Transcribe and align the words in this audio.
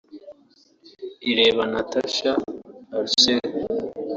Irebe 1.29 1.63
Natacha 1.71 2.31
Ursule 2.99 3.47